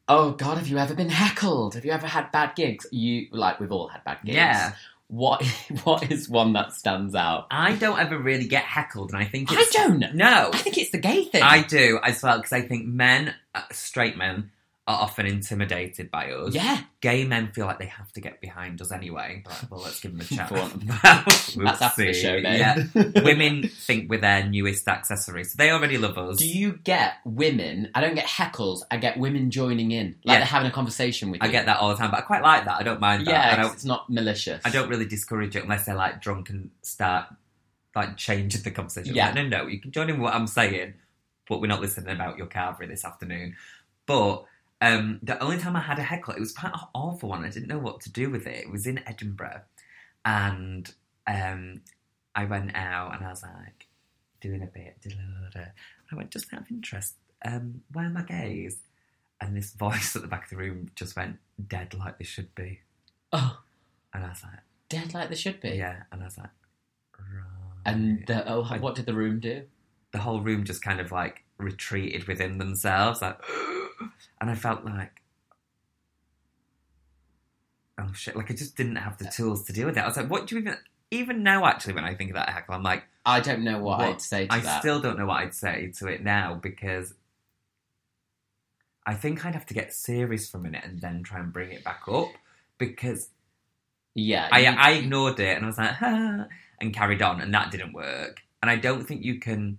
[0.09, 1.75] oh God, have you ever been heckled?
[1.75, 2.87] Have you ever had bad gigs?
[2.91, 4.37] You like we've all had bad gigs.
[4.37, 4.73] Yeah.
[5.09, 5.45] What
[5.85, 7.47] what is one that stands out?
[7.51, 10.15] I don't ever really get heckled, and I think I don't.
[10.15, 11.43] No, I think it's the gay thing.
[11.45, 14.51] I do as well because I think men, uh, straight men,
[14.89, 16.55] are often intimidated by us.
[16.55, 19.43] yeah, Gay men feel like they have to get behind us anyway.
[19.45, 20.49] Like, well, let's give them a chat.
[20.51, 21.65] Whoopsie.
[21.65, 22.45] that's after the show, babe.
[22.61, 23.23] Yeah.
[23.25, 26.37] Women think we're their newest accessory, so they already love us.
[26.39, 27.91] Do you get women?
[27.97, 28.83] I don't get heckles.
[28.89, 30.39] I get women joining in, like Yeah.
[30.39, 31.49] they're having a conversation with you.
[31.49, 32.77] I get that all the time, but I quite like that.
[32.79, 33.31] I don't mind that.
[33.59, 34.63] Yeah, it's not malicious.
[34.65, 37.27] I don't really discourage it unless they're like drunk and start
[37.97, 39.17] like changing the conversation.
[39.17, 39.27] Yeah.
[39.27, 40.95] Like, no, no, you can join in what I'm saying,
[41.49, 43.57] but we're not listening about your carvery this afternoon.
[44.07, 44.45] But
[44.95, 47.45] um, the only time I had a heckle, it was quite an awful one.
[47.45, 48.65] I didn't know what to do with it.
[48.65, 49.63] It was in Edinburgh,
[50.25, 50.93] and
[51.27, 51.81] um,
[52.35, 53.87] I went out and I was like
[54.41, 54.97] doing a bit.
[56.13, 57.15] I went just out of interest.
[57.45, 58.79] Um, where are my gays?
[59.41, 62.55] And this voice at the back of the room just went dead like they should
[62.55, 62.81] be.
[63.33, 63.61] Oh,
[64.15, 65.71] And I was like, dead like they should be.
[65.71, 66.51] yeah, and I was like,
[67.19, 67.83] right.
[67.85, 69.65] And the, oh, what did the room do?
[70.13, 73.39] the whole room just kind of like retreated within themselves, like,
[74.41, 75.23] and I felt like,
[77.99, 80.01] oh shit, like I just didn't have the tools to deal with it.
[80.01, 80.77] I was like, what do you even?
[81.13, 83.99] Even now, actually, when I think of that heckle, I'm like, I don't know what,
[84.01, 84.09] What?
[84.09, 84.81] I'd say to I that.
[84.81, 87.15] still don't know what I'd say to it now because
[89.07, 91.71] I think I'd have to get serious for a minute and then try and bring
[91.71, 92.31] it back up
[92.77, 93.29] because
[94.17, 96.47] yeah, I, you- I ignored it and I was like, ah,
[96.81, 98.41] and carried on, and that didn't work.
[98.61, 99.79] And I don't think you can.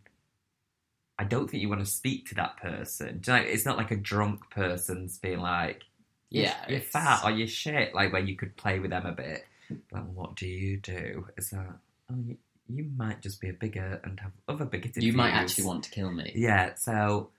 [1.19, 3.21] I don't think you want to speak to that person.
[3.25, 5.83] You know, it's not like a drunk person's being like,
[6.29, 9.11] Yeah, you're it's- fat or you're shit, like where you could play with them a
[9.13, 9.45] bit.
[9.91, 11.27] Like, what do you do?
[11.37, 11.77] Is that,
[12.11, 12.37] oh, you,
[12.69, 15.89] you might just be a bigot and have other bigoted you might actually want to
[15.91, 16.31] kill me.
[16.35, 17.29] Yeah, so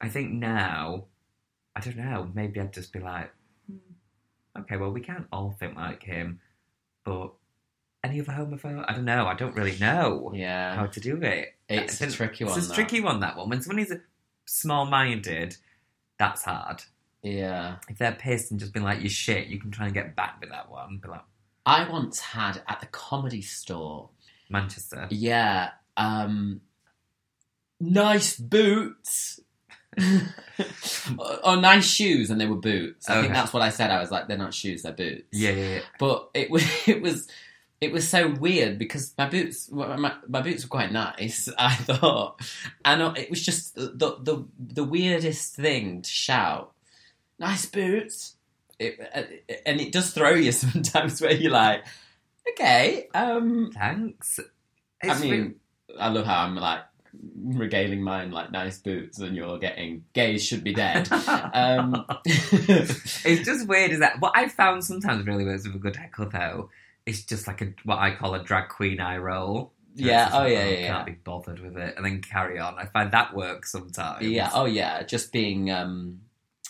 [0.00, 1.04] I think now,
[1.74, 3.32] I don't know, maybe I'd just be like,
[3.68, 3.78] hmm,
[4.60, 6.40] okay, well, we can't all think like him,
[7.04, 7.32] but
[8.04, 8.84] any other homophobe?
[8.88, 9.26] I don't know.
[9.26, 11.54] I don't really know Yeah, how to do it.
[11.68, 12.56] it's a tricky one.
[12.56, 12.74] It's a that.
[12.74, 13.48] tricky one, that one.
[13.48, 13.92] When someone is
[14.46, 15.56] small minded,
[16.18, 16.82] that's hard.
[17.22, 17.76] Yeah.
[17.88, 20.38] If they're pissed and just been like, "You shit," you can try and get back
[20.40, 20.98] with that one.
[21.02, 21.24] Be like,
[21.66, 24.10] I once had at the comedy store.
[24.48, 25.06] Manchester.
[25.10, 25.70] Yeah.
[25.96, 26.60] Um,
[27.80, 29.40] nice boots.
[31.18, 33.08] or, or nice shoes, and they were boots.
[33.10, 33.90] I think that's what I said.
[33.90, 35.24] I was like, they're not shoes, they're boots.
[35.32, 35.80] Yeah, yeah, yeah.
[35.98, 37.28] But it was it was
[37.80, 41.48] it was so weird because my boots well, my, my boots were quite nice.
[41.58, 42.40] I thought,
[42.84, 46.72] and it was just the the the weirdest thing to shout.
[47.38, 48.34] Nice boots.
[48.78, 49.22] It, uh,
[49.66, 51.84] and it does throw you sometimes where you're like,
[52.50, 54.38] okay, um, Thanks.
[55.02, 55.54] I mean,
[55.88, 56.82] re- I love how I'm like
[57.44, 61.10] regaling mine like nice boots, and you're getting gays should be dead.
[61.54, 65.96] um, it's just weird, is that what I found sometimes really works with a good
[65.96, 66.70] heckle though.
[67.08, 69.72] It's just like a what I call a drag queen eye roll.
[69.94, 71.14] Yeah, oh, like, yeah, yeah, Can't yeah.
[71.14, 72.78] be bothered with it, and then carry on.
[72.78, 74.24] I find that works sometimes.
[74.26, 76.20] yeah, oh yeah, just being um,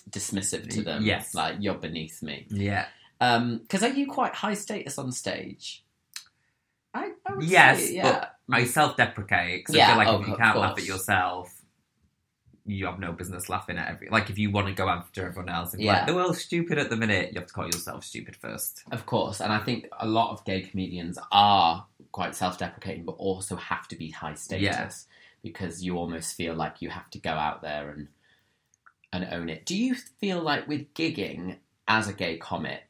[0.09, 1.05] dismissive to them.
[1.05, 1.35] Yes.
[1.35, 2.47] like you're beneath me.
[2.49, 2.87] yeah.
[3.19, 5.85] Because are you quite high status on stage?
[6.95, 8.03] I, I would Yes, say, yeah.
[8.49, 11.53] but I self-deprecate because I feel like oh, if you can't laugh at yourself,
[12.69, 14.09] you have no business laughing at every.
[14.11, 15.95] Like if you want to go after everyone else and be Yeah.
[15.95, 18.83] like the world's stupid at the minute, you have to call yourself stupid first.
[18.93, 23.57] Of course, and I think a lot of gay comedians are quite self-deprecating, but also
[23.57, 24.91] have to be high status Yeah.
[25.43, 28.09] because you almost feel like you have to go out there and
[29.11, 29.65] and own it.
[29.65, 32.85] Do you feel like with gigging as a gay comic,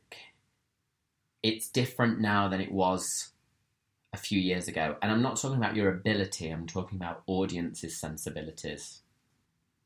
[1.45, 3.31] it's different now than it was
[4.12, 4.97] a few years ago?
[5.01, 9.03] And I'm not talking about your ability; I'm talking about audiences' sensibilities.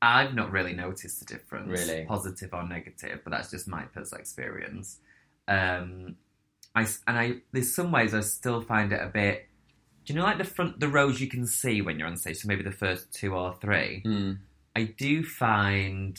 [0.02, 2.04] I've not really noticed the difference, Really?
[2.04, 4.98] positive or negative, but that's just my personal experience.
[5.46, 6.16] Um,
[6.74, 9.46] I and I there's some ways I still find it a bit.
[10.04, 12.38] Do you know like the front the rows you can see when you're on stage?
[12.38, 14.00] So maybe the first two or three.
[14.04, 14.32] Hmm.
[14.74, 16.18] I do find,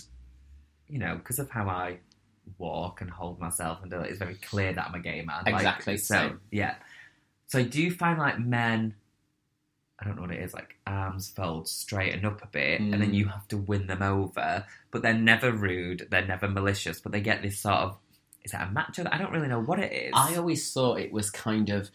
[0.87, 1.97] you know, because of how I
[2.59, 5.43] walk and hold myself and do it, it's very clear that I'm a gay man.
[5.45, 6.39] Like, Exactly, so, same.
[6.51, 6.75] yeah.
[7.47, 8.93] So I do find like men,
[10.03, 13.11] I don't know what it is, like arms fold, straighten up a bit, and then
[13.11, 13.13] Mm.
[13.13, 14.65] you have to win them over.
[14.91, 17.97] But they're never rude, they're never malicious, but they get this sort of,
[18.43, 19.05] is that a macho?
[19.09, 20.11] I don't really know what it is.
[20.13, 21.89] I always thought it was kind of.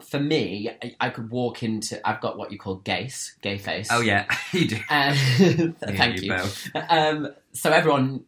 [0.00, 2.00] For me, I, could walk into.
[2.08, 3.88] I've got what you call gaze, gay face.
[3.90, 4.76] oh yeah, you do.
[4.88, 6.28] And thank you.
[6.30, 6.68] both.
[6.88, 8.22] Um, so everyone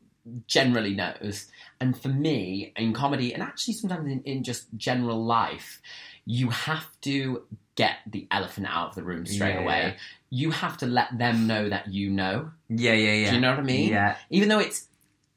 [0.48, 1.46] generally knows.
[1.81, 5.81] And for me, in comedy, and actually sometimes in, in just general life,
[6.26, 7.44] you have to
[7.82, 9.80] get the elephant out of the room straight Yeah, away.
[9.82, 9.92] yeah.
[10.40, 12.36] You have to let them know that you know.
[12.68, 13.28] Yeah, yeah, yeah.
[13.30, 13.88] Do you know what I mean?
[13.90, 14.86] Yeah, Even though it's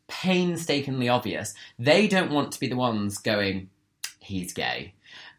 [0.07, 3.69] painstakingly obvious, they don't want to be the ones going,
[4.19, 4.93] he's gay.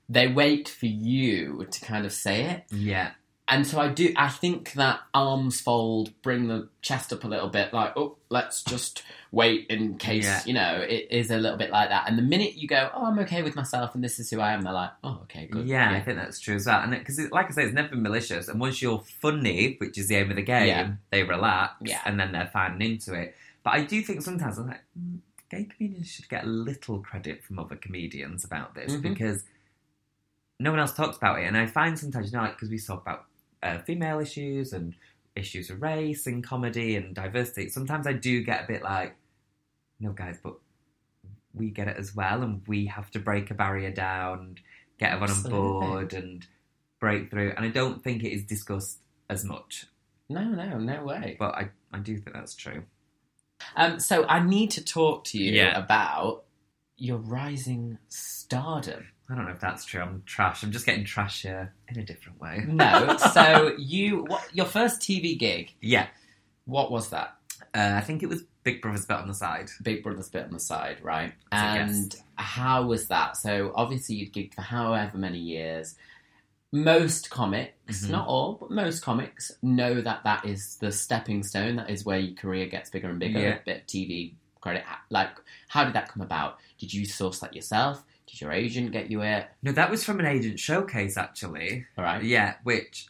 [0.08, 2.64] They wait for you to kind of say it.
[2.70, 3.12] yeah.
[3.46, 4.10] And so I do.
[4.16, 8.62] I think that arms fold, bring the chest up a little bit, like oh, let's
[8.62, 9.02] just
[9.32, 10.40] wait in case Yeah.
[10.46, 12.08] you know it is a little bit like that.
[12.08, 14.52] And the minute you go, oh, I'm okay with myself, and this is who I
[14.54, 15.66] am, they're like, oh, okay, good.
[15.68, 16.80] Yeah, I think that's true as well.
[16.80, 18.48] And because, like I say, it's never been malicious.
[18.48, 20.92] And once you're funny, which is the aim of the game, Yeah.
[21.10, 22.00] they relax, Yeah.
[22.06, 23.36] and then they're finding into it.
[23.62, 25.18] But I do think sometimes I'm like, mm,
[25.50, 29.02] gay comedians should get a little credit from other comedians about this Mhm.
[29.02, 29.44] because
[30.58, 31.44] no one else talks about it.
[31.44, 33.26] And I find sometimes, you know, like because we talk about
[33.64, 34.94] uh, female issues and
[35.34, 39.16] issues of race and comedy and diversity, sometimes I do get a bit like,
[39.98, 40.54] no, guys, but
[41.54, 44.60] we get it as well, and we have to break a barrier down, and
[44.98, 45.60] get everyone Absolutely.
[45.60, 46.46] on board, and
[47.00, 47.52] break through.
[47.56, 48.98] And I don't think it is discussed
[49.30, 49.86] as much,
[50.28, 51.36] No, no, no way.
[51.38, 52.84] but I, I do think that's true.
[53.76, 55.78] Um, so I need to talk to you Yeah.
[55.78, 56.44] about
[56.96, 59.06] your rising stardom.
[59.30, 60.02] I don't know if that's true.
[60.02, 60.62] I'm trash.
[60.62, 62.64] I'm just getting trashier in a different way.
[62.68, 66.08] No, so you, what, your first TV gig, Yeah,
[66.66, 67.36] what was that?
[67.74, 69.70] uh, I think it was Big Brother's Bit on the Side.
[69.82, 71.32] Big Brother's bit on the side, right?
[71.52, 73.36] And how was that?
[73.36, 75.94] So obviously you'd gigged for however many years.
[76.72, 78.10] Most comics, Mhm.
[78.10, 81.76] not all, but most comics know that that is the stepping stone.
[81.76, 83.38] That is where your career gets bigger and bigger.
[83.38, 83.54] Yeah.
[83.56, 84.82] A bit of TV credit.
[85.08, 85.30] Like,
[85.68, 86.58] how did that come about?
[86.78, 88.02] Did you source that yourself?
[88.26, 89.46] Did your agent get you it?
[89.62, 91.86] No, that was from an agent showcase actually.
[91.98, 92.22] All right.
[92.22, 93.06] Yeah, which,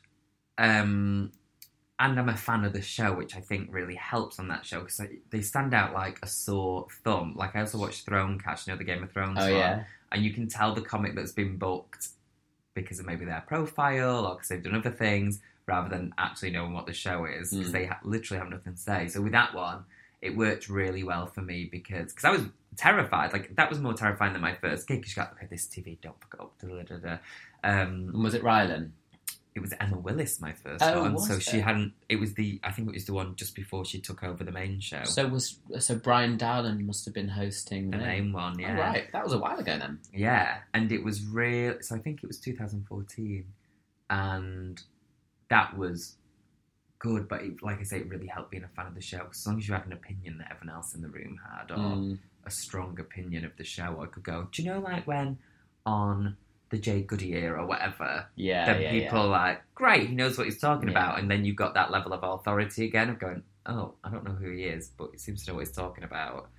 [0.58, 1.32] um,
[1.98, 4.80] and I'm a fan of the show, which I think really helps on that show
[4.80, 5.00] because
[5.30, 7.34] they stand out like a sore thumb.
[7.36, 9.84] Like I also watched Thronecast, you know, the Game of Thrones Oh one, yeah.
[10.10, 12.08] and you can tell the comic that's been booked
[12.74, 16.72] because of maybe their profile or because they've done other things rather than actually knowing
[16.74, 17.72] what the show is because Mm.
[17.72, 19.06] they ha- literally have nothing to say.
[19.08, 19.84] So with that one,
[20.24, 22.42] it worked really well for me because cause I was
[22.76, 23.32] terrified.
[23.32, 25.02] Like that was more terrifying than my first gig.
[25.02, 26.58] 'cause you got okay, this TV, don't fuck it up.
[26.60, 27.18] Da, da, da.
[27.62, 28.90] Um, And was it Rylan?
[29.54, 31.16] it was Emma Willis, my first Oh, one.
[31.18, 31.92] So she hadn't.
[32.08, 32.58] It was the.
[32.64, 35.04] I think it was the one just before she took over the main show.
[35.04, 38.06] So was so Brian Dowling must have been hosting the then.
[38.08, 38.58] main one.
[38.58, 40.00] yeah, right, that was a while ago then.
[40.12, 41.76] yeah, and it was real.
[41.82, 43.44] So I think it was 2014,
[44.10, 44.82] and
[45.50, 46.16] that was
[47.08, 47.28] good.
[47.28, 49.18] But it, like I say, it really helped being a fan of the show.
[49.24, 51.70] 'cause as long as you had an opinion that everyone else in the room had,
[51.70, 52.18] or Mm.
[52.46, 54.48] a strong opinion of the show, I could go.
[54.52, 55.38] Do you know like when
[55.86, 56.36] on
[56.70, 59.24] the Jade Goody era or whatever, Yeah, then yeah, people yeah.
[59.24, 60.96] are like, great, he knows what he's talking Yeah.
[60.98, 64.24] about, and then you've got that level of authority again of going, oh, I don't
[64.24, 66.50] know who he is, but he seems to know what he's talking about.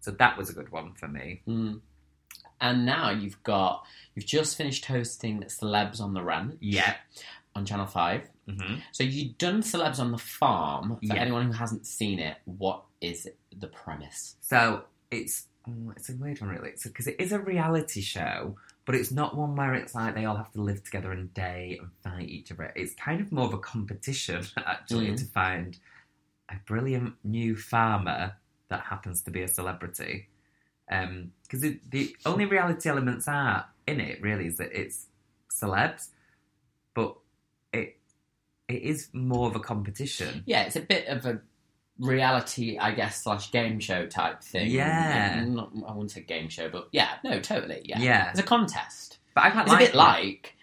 [0.00, 1.42] So that was a good one for me.
[1.48, 1.80] Mm.
[2.60, 6.96] And now you've got you've just finished hosting Celebs on the Ranch Yeah.
[7.56, 8.28] on Channel Five.
[8.48, 10.96] Hmm So you've done Celebs on the Farm.
[10.96, 11.14] For Yeah.
[11.14, 14.36] anyone who hasn't seen it, what is the premise?
[14.40, 18.94] So it's oh, it's a weird one really, because it is a reality show, but
[18.94, 21.90] it's not one where it's like they all have to live together and date and
[22.02, 22.72] fight each other.
[22.76, 25.16] It's kind of more of a competition actually Mm.
[25.16, 25.78] to find
[26.50, 28.36] a brilliant new farmer
[28.68, 30.28] that happens to be a celebrity.
[30.86, 35.06] Because the only reality elements are in it really is that it's
[35.50, 36.08] celebs,
[36.92, 37.16] but
[38.68, 40.42] it is more of a competition.
[40.46, 41.40] Yeah, it's a bit of a
[41.98, 44.70] reality, I guess, slash game show type thing.
[44.70, 45.44] Yeah.
[45.46, 47.82] Not, I wouldn't say game show, but yeah, no, totally.
[47.84, 48.00] Yeah.
[48.00, 48.30] Yeah.
[48.30, 49.18] It's a contest.
[49.34, 49.96] But I quite It's like a bit it.
[49.96, 50.56] like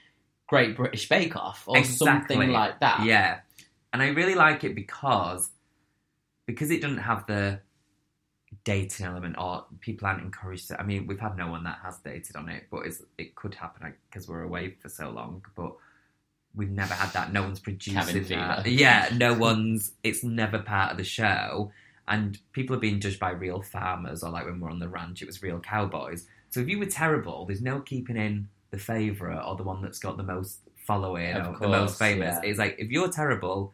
[0.48, 2.06] Great British Bake Off or Exactly.
[2.36, 3.06] something like that.
[3.06, 3.40] Yeah,
[3.94, 5.50] and I really like it because
[6.46, 7.60] because it doesn't have the
[8.66, 10.80] dating element or people aren't encouraged to.
[10.80, 13.54] I mean, we've had no one that has dated on it, but it's, it could
[13.56, 15.46] happen because we're away for so long.
[15.56, 15.74] But
[16.56, 17.32] we've never had that.
[17.32, 18.66] No one's producing that.
[18.66, 19.92] Yeah, no one's.
[20.04, 21.72] It's never part of the show,
[22.08, 25.22] and people are being judged by real farmers or like when we're on the ranch,
[25.22, 26.28] it was real cowboys.
[26.50, 30.00] So if you were terrible, there's no keeping in the favourite or the one that's
[30.00, 32.38] got the most following Of or the most famous.
[32.44, 32.50] yeah.
[32.50, 33.74] It's like if you're terrible,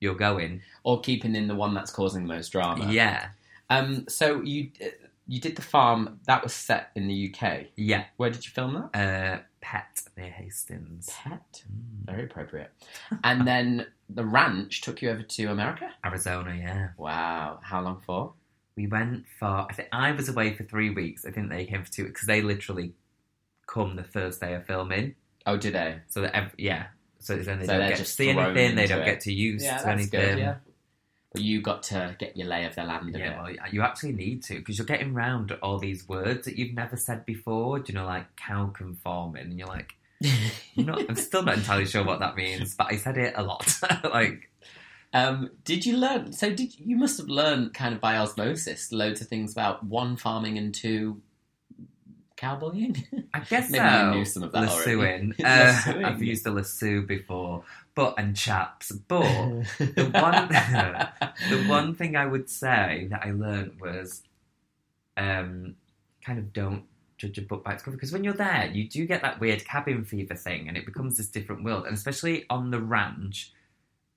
[0.00, 0.60] you're going.
[0.84, 2.90] Or keeping in the one that's causing the most drama.
[2.92, 3.28] Yeah,
[3.70, 4.06] Um.
[4.08, 4.70] So you
[5.28, 7.66] you did the farm that was set in the UK.
[7.76, 8.04] yeah.
[8.16, 8.98] Where did you film that?
[8.98, 11.64] Uh, Pett near Hastings, Pett.
[11.68, 12.06] Mm.
[12.06, 12.70] Very appropriate.
[13.24, 15.90] And then the ranch took you over to America.
[16.04, 16.54] Arizona.
[16.56, 17.58] Yeah, Wow.
[17.62, 18.32] How long for?
[18.76, 19.66] we went for.
[19.68, 21.24] I think I was away for three weeks.
[21.24, 22.92] I think they came for two because they literally
[23.66, 25.14] come the first day of filming.
[25.46, 25.98] Oh, did they?
[26.08, 26.86] So that ev- yeah.
[27.18, 28.76] So then they So don't get to see anything.
[28.76, 29.06] They don't it.
[29.06, 30.20] get to use Yeah, anything.
[30.20, 30.38] good.
[30.38, 30.54] Yeah.
[31.36, 33.60] But you got to get your lay of the land of Yeah, it.
[33.60, 36.96] well, you actually need to because you're getting round all these words that you've never
[36.96, 37.78] said before.
[37.78, 39.94] Do you know, like cow conforming, and you're like,
[40.24, 43.42] I'm, not, I'm still not entirely sure what that means, but I said it a
[43.42, 43.78] lot.
[44.04, 44.50] like,
[45.12, 46.32] Um, did you learn?
[46.32, 50.16] So did you must have learned kind of by osmosis loads of things about one
[50.16, 51.20] farming and two
[52.36, 53.02] cowboying.
[53.32, 54.04] I guess Maybe so.
[54.10, 55.32] you knew some of that already.
[55.42, 55.82] Uh.
[56.06, 57.64] I've used a lasso before,
[57.96, 58.92] but and chaps.
[58.92, 59.22] But
[59.78, 60.48] the one,
[61.50, 64.22] the one thing I would say that I learned was,
[65.16, 65.74] um,
[66.24, 66.84] kind of don't
[67.16, 69.64] judge a book by its cover because when you're there, you do get that weird
[69.64, 71.86] cabin fever thing, and it becomes this different world.
[71.86, 73.52] And especially on the ranch,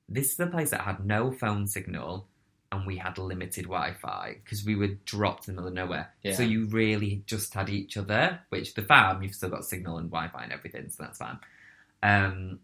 [0.08, 2.28] this is the place that had no phone signal.
[2.72, 6.14] And we had limited Wi-Fi because we were dropped in the middle of nowhere.
[6.22, 6.36] Yeah.
[6.36, 8.42] So you really just had each other.
[8.50, 11.40] Which the farm, you've still got signal and Wi-Fi and everything, so that's fine.
[12.04, 12.60] Um,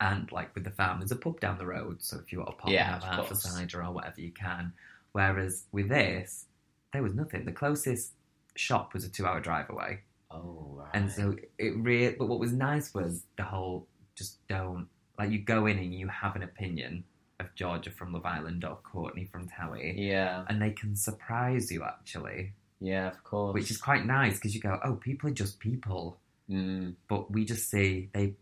[0.00, 2.50] and like with the farm, there's a pub down the road, so if you want
[2.50, 4.72] to pop Yeah, and have of half a cider or whatever you can.
[5.12, 6.46] Whereas with this,
[6.92, 7.44] there was nothing.
[7.44, 8.12] The closest
[8.56, 10.90] shop was a two-hour drive away, oh, right.
[10.94, 12.14] and so it really.
[12.18, 16.08] But what was nice was the whole just don't like you go in and you
[16.08, 17.04] have an opinion
[17.38, 21.84] of Georgia from Love Island or Courtney from Towie, yeah, and they can surprise you
[21.84, 23.54] actually, yeah, of course.
[23.54, 26.18] which is quite nice because you go, oh, people are just people
[26.50, 28.34] Mm, but we just see they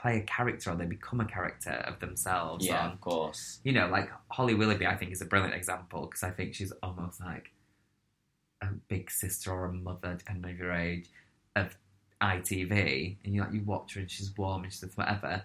[0.00, 2.64] play a character or they become a character of themselves.
[2.66, 3.60] yeah, of course.
[3.64, 6.72] you know, like Holly Willoughby, I think is a brilliant example because I think she's
[6.82, 7.50] almost like
[8.62, 11.06] a big sister or a mother, depending on your age,
[11.56, 11.76] of
[12.20, 13.16] ITV.
[13.24, 15.42] And you like you watch her and she's warm and she's whatever.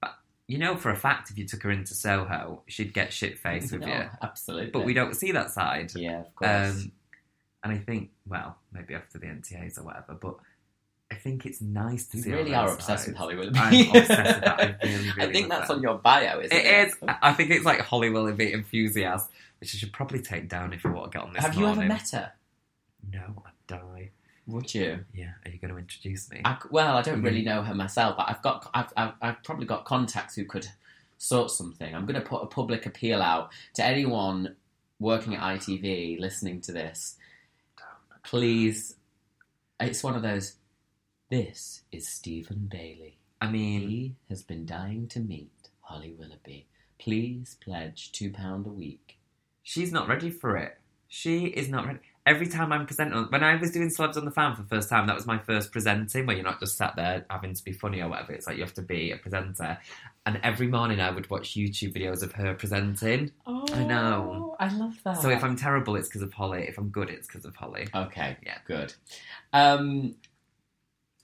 [0.00, 0.14] But
[0.46, 3.72] you know for a fact, if you took her into Soho, she'd get shit faced
[3.72, 4.04] with No, you.
[4.22, 4.70] absolutely.
[4.70, 5.92] But we don't see that side.
[5.94, 6.70] Yeah, of course.
[6.82, 6.92] Um,
[7.64, 10.36] and I think, well, maybe after the NTAs or whatever, but
[11.12, 12.32] I think it's nice to you see.
[12.32, 13.06] really are obsessed sides.
[13.08, 13.56] with Hollywood.
[13.56, 14.60] I'm obsessed with that.
[14.60, 15.74] I really, really I think that's that.
[15.74, 16.64] on your bio, isn't it?
[16.64, 16.96] It is.
[17.22, 19.28] I think it's like Holly Willoughby enthusiast,
[19.60, 21.42] which I should probably take down if you want to get on this.
[21.44, 22.32] Have you ever met her?
[23.12, 24.10] No, I'd die.
[24.48, 25.04] Would you?
[25.14, 26.40] Yeah, are you going to introduce me?
[26.44, 27.24] I, well, I don't Mm.
[27.24, 30.66] really know her myself, but I've got, I've, I've, I've probably got contacts who could
[31.18, 31.94] sort something.
[31.94, 34.56] I'm going to put a public appeal out to anyone
[34.98, 37.16] working at ITV listening to this.
[38.24, 38.94] Please,
[39.80, 40.54] it's one of those.
[41.32, 43.16] This is Stephen Bailey.
[43.40, 46.66] I mean, He has been dying to meet Holly Willoughby.
[46.98, 49.16] Please pledge £2 a week.
[49.62, 50.76] she's not ready for it.
[51.08, 52.00] She is not ready.
[52.26, 54.90] Every time I'm presenting, when I was doing Celebs on the Farm for the first
[54.90, 57.72] time, that was my first presenting, where you're not just sat there having to be
[57.72, 58.32] funny or whatever.
[58.34, 59.78] It's like you have to be a presenter.
[60.26, 63.32] And every morning I would watch YouTube videos of her presenting.
[63.46, 64.54] Oh, I know.
[64.60, 65.22] I love that.
[65.22, 66.66] So if I'm terrible, it's because of Holly.
[66.68, 67.88] If I'm good, it's because of Holly.
[67.94, 68.58] Okay, Yeah.
[68.66, 68.92] good.
[69.54, 70.14] Um,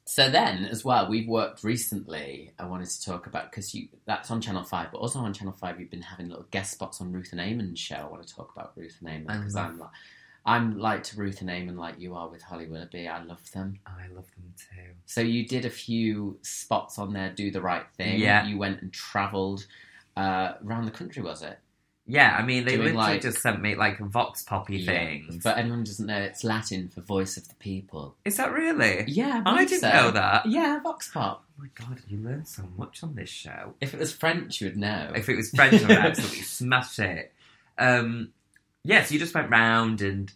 [0.09, 2.53] so then, as well, we've worked recently.
[2.59, 5.53] I wanted to talk about because you that's on Channel Five, but also on Channel
[5.53, 7.97] Five, you've been having little guest spots on Ruth and Eamonn's show.
[7.97, 9.91] I want to talk about Ruth and Eamonn because I'm like,
[10.47, 13.07] I'm like to Ruth and Eamonn like you are with Holly Willoughby.
[13.07, 13.81] I love them.
[13.87, 14.95] I love them too.
[15.05, 17.29] So you did a few spots on there.
[17.29, 18.19] Do the right thing.
[18.19, 18.47] Yeah.
[18.47, 19.67] You went and travelled
[20.17, 21.23] uh, around the country.
[21.23, 21.59] Was it?
[22.11, 24.93] Yeah, I mean, they Doing, literally like- just sent me like vox poppy Yeah.
[24.93, 25.45] things.
[25.45, 28.17] But anyone doesn't know it's Latin for voice of the people.
[28.25, 29.05] Is that really?
[29.07, 29.91] Yeah, I believe didn't so.
[29.93, 30.47] know that.
[30.47, 31.45] Yeah, Vox Pop.
[31.47, 33.75] Oh my god, you learn so much on this show.
[33.83, 35.13] If it was French, you would know.
[35.15, 37.33] If it was French, I would absolutely smash it.
[37.77, 38.31] Um,
[38.85, 40.33] yeah, so you just went round, and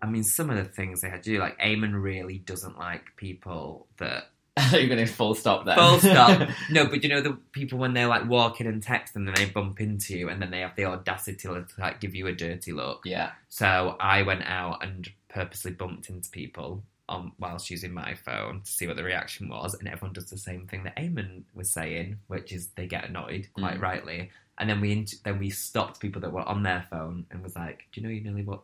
[0.00, 3.14] I mean, some of the things they had to do, like Eamonn really doesn't like
[3.16, 4.29] people that
[4.72, 5.76] You're going to full stop there.
[5.76, 6.48] full stop.
[6.70, 9.80] no, but you know the people when they're like walking and texting, and they bump
[9.80, 13.02] into you, and then they have the audacity to like give you a dirty look.
[13.04, 13.30] yeah.
[13.48, 18.70] So I went out and purposely bumped into people on whilst using my phone to
[18.70, 22.18] see what the reaction was, and everyone does the same thing that Eamonn was saying,
[22.26, 23.82] which is they get annoyed quite Mm.
[23.82, 24.30] rightly.
[24.58, 27.86] And then we then we stopped people that were on their phone and was like,
[27.92, 28.60] "Do you know you nearly what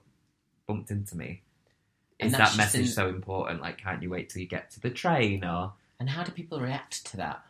[0.67, 1.43] bumped into me?
[2.19, 3.61] Is that message in- so important?
[3.61, 6.61] Like, can't you wait till you get to the train?" Or And how do people
[6.61, 7.43] react to that?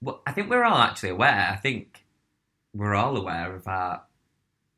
[0.00, 1.48] well, I think we're all actually aware.
[1.52, 2.04] I think
[2.74, 4.02] we're all aware of our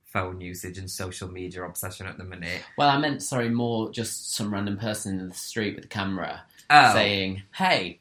[0.04, 2.62] phone usage and social media obsession at the minute.
[2.76, 6.42] Well, I meant, sorry, more just some random person in the street with a camera
[6.70, 8.00] Oh, saying, hey.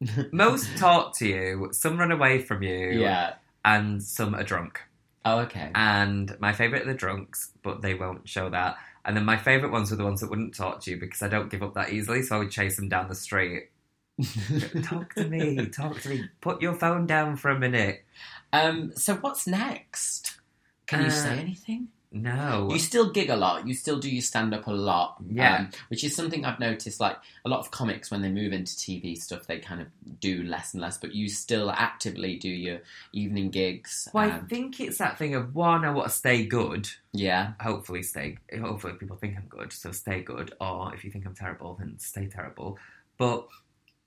[0.32, 3.34] Most talk to you, some run away from you, Yeah.
[3.64, 4.80] and some are drunk.
[5.24, 5.70] Oh, okay.
[5.74, 8.76] And my favourite are the drunks, but they won't show that.
[9.04, 11.28] And then my favourite ones were the ones that wouldn't talk to you because I
[11.28, 13.70] don't give up that easily, so I would chase them down the street.
[14.84, 16.24] talk to me, talk to me.
[16.40, 18.04] Put your phone down for a minute.
[18.52, 20.38] um, so what's next?
[20.86, 21.88] Can you Uh, say anything?
[22.12, 22.68] No.
[22.70, 23.66] You still gig a lot.
[23.66, 25.16] You still do your stand up a lot.
[25.28, 25.56] Yeah.
[25.56, 27.00] um, which is something I've noticed.
[27.00, 29.88] Like a lot of comics, when they move into TV stuff, they kind of
[30.20, 30.98] do less and less.
[30.98, 32.80] But you still actively do your
[33.12, 34.08] evening gigs.
[34.12, 36.88] well, I um, think it's that thing of one, I want to stay good.
[37.12, 37.52] yeah.
[37.60, 38.36] Hopefully, stay.
[38.60, 40.52] Hopefully, people think I'm good, so stay good.
[40.60, 42.78] Or if you think I'm terrible, then stay terrible.
[43.16, 43.48] But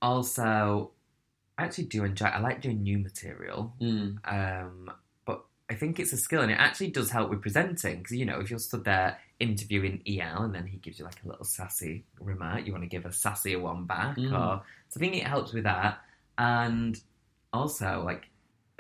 [0.01, 0.91] also,
[1.57, 2.27] I actually do enjoy.
[2.27, 3.73] I like doing new material.
[3.81, 4.17] Mm.
[4.25, 4.91] Um,
[5.69, 7.97] I think it's a skill, and it actually does help with presenting.
[7.97, 11.23] Because you know, if you're stood there interviewing EL, and then he gives you like
[11.23, 14.17] a little sassy remark, you want to give a sassier one back.
[14.17, 14.31] Mm.
[14.31, 15.99] Or so I think it helps with that,
[16.37, 16.99] and
[17.51, 18.25] also like,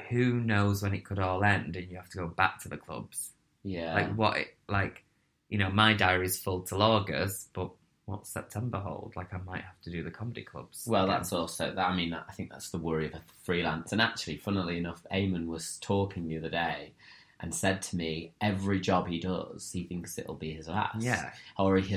[0.09, 2.77] who knows when it could all end, and you have to go back to the
[2.77, 3.31] clubs.
[3.63, 3.93] Yeah.
[3.93, 4.37] Like what?
[4.37, 5.03] It, like
[5.49, 7.71] you know, my diary's full till August, but.
[8.05, 9.13] What's September hold?
[9.15, 10.85] Like I might have to do the comedy clubs.
[10.87, 11.15] Well, again.
[11.17, 11.87] that's also that.
[11.89, 13.91] I mean, I think that's the worry of a freelance.
[13.91, 16.93] And actually, funnily enough, Eamonn was talking the other day
[17.39, 21.03] and said to me, every job he does, he thinks it'll be his last.
[21.03, 21.31] yeah.
[21.57, 21.95] Or he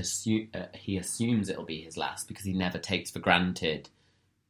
[0.54, 3.88] uh, he assumes it'll be his last because he never takes for granted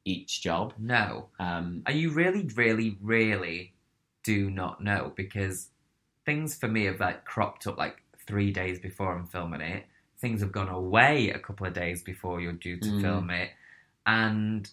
[0.05, 0.73] each job.
[0.79, 1.29] No.
[1.39, 3.75] Um, And you really, really, really
[4.23, 5.69] do not know because
[6.25, 9.85] things for me have like cropped up like three days before I'm filming it.
[10.21, 13.01] Things have gone away a couple of days before you're due to Mm.
[13.01, 13.51] film it.
[14.07, 14.69] And,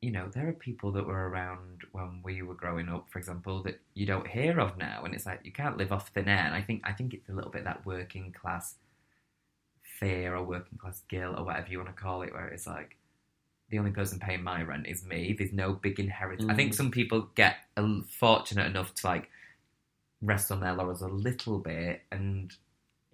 [0.00, 3.62] you know, there are people that were around when we were growing up, for example,
[3.62, 5.04] that you don't hear of now.
[5.04, 6.44] And it's like you can't live off thin air.
[6.44, 8.76] And I think I think it's a little bit that working class
[10.00, 12.96] fear or working class guilt or whatever you want to call it, where it's like
[13.70, 15.32] the only person paying my rent is me.
[15.32, 16.50] There's no big inheritance.
[16.50, 16.76] I think Mm.
[16.76, 17.56] some people get
[18.10, 19.30] fortunate enough to like
[20.20, 22.54] rest on their laurels a little bit, and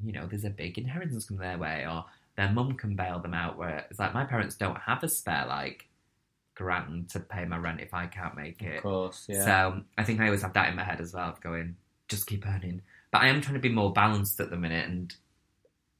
[0.04, 2.04] you know, there's a big inheritance coming their way, or
[2.36, 3.58] their mum can bail them out.
[3.58, 5.88] Where it's like my parents don't have a spare like
[6.54, 8.76] grand to pay my rent if I can't make it.
[8.76, 9.44] of course, yeah.
[9.44, 11.76] So I think I always have that in my head as well, of going,
[12.08, 12.82] just keep earning.
[13.10, 15.14] But I am trying to be more balanced at the minute, and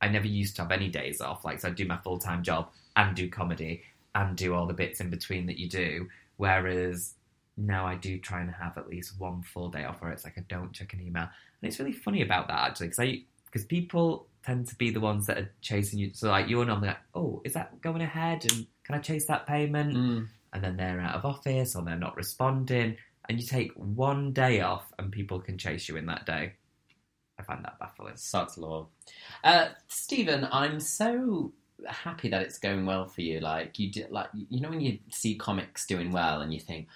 [0.00, 1.44] I never used to have any days off.
[1.44, 3.82] Like, so I do my full time job and do comedy
[4.14, 6.08] and do all the bits in between that you do.
[6.36, 7.14] Whereas
[7.56, 10.38] now I do try and have at least one full day off where it's like
[10.38, 11.24] I don't check an email.
[11.24, 15.00] And it's really funny about that actually, because I because people tend to be the
[15.00, 16.10] ones that are chasing you.
[16.14, 18.44] So like you're normally like, oh, is that going ahead?
[18.50, 19.94] And can I chase that payment?
[19.94, 20.28] Mm.
[20.52, 22.96] and then they're out of office or they're not responding,
[23.28, 26.54] and you take one day off and people can chase you in that day.
[27.38, 28.16] I find that baffling.
[28.16, 28.88] Sod's law.
[29.44, 31.52] Uh, Stephen, I'm so
[31.86, 33.40] happy that it's going well for you.
[33.40, 36.88] Like you did, like you know when you see comics doing well and you think,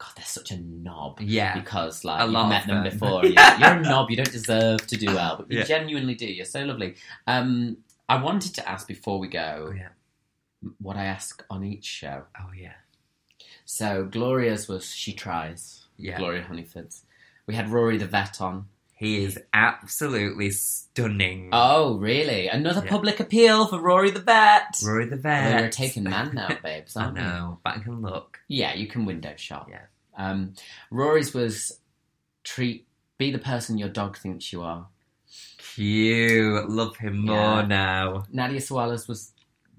[0.00, 1.20] God, they're such a knob.
[1.20, 1.54] Yeah.
[1.60, 2.92] Because like you've met them them.
[2.92, 3.22] before.
[3.24, 4.08] and You're, a knob.
[4.10, 5.64] You don't deserve to do well, but you Yeah.
[5.64, 6.26] genuinely do.
[6.26, 6.94] You're so lovely.
[7.26, 7.76] Um,
[8.08, 9.88] I wanted to ask before we Oh go yeah.
[10.80, 12.22] what I ask on each show.
[12.40, 12.72] Oh yeah.
[13.66, 15.84] So Gloria's was she tries.
[15.98, 16.16] Yeah.
[16.18, 17.02] Gloria Hunniford's.
[17.46, 18.66] We had Rory the vet on.
[19.00, 21.48] He is absolutely stunning.
[21.54, 22.48] Oh, really?
[22.48, 22.90] Another Yeah.
[22.90, 24.78] public appeal for Rory the vet.
[24.84, 25.58] Rory the vet.
[25.62, 27.22] We're a taken man now, babes, I aren't we?
[27.22, 28.40] know, but I can look.
[28.46, 29.70] Yeah, you can window shop.
[29.70, 29.86] Yeah.
[30.18, 30.52] Um,
[30.90, 31.80] Rory's was
[32.44, 32.86] treat
[33.16, 34.86] be the person your dog thinks you are.
[35.56, 36.68] Cute.
[36.68, 37.66] Love him more Yeah.
[37.66, 38.24] now.
[38.30, 39.32] Nadia Sawalha's was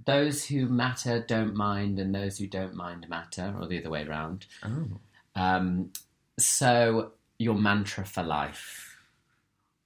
[0.06, 4.04] those who matter don't mind, and those who don't mind matter, or the other way
[4.04, 4.48] around.
[4.64, 4.88] Oh.
[5.36, 5.92] Um,
[6.40, 8.81] so your mantra for life?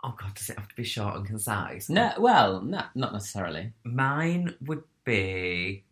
[0.07, 1.89] Oh god, does it have to be short and concise?
[1.89, 3.71] No, well, no, not necessarily.
[3.83, 5.83] Mine would be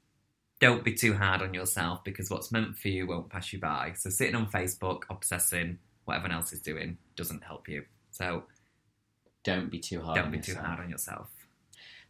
[0.59, 3.93] don't be too hard on yourself because what's meant for you won't pass you by.
[3.97, 7.86] So sitting on Facebook, obsessing, what everyone else is doing doesn't help you.
[8.11, 8.43] So
[9.43, 10.16] Don't be too hard.
[10.16, 11.30] don't on be too hard on yourself.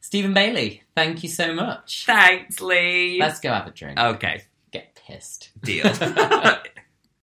[0.01, 2.03] Stephen Bailey, thank you so much.
[2.05, 3.17] Thanks, Lee.
[3.19, 3.97] Let's go have a drink.
[3.97, 5.51] okay, Get pissed.
[5.63, 5.85] deal.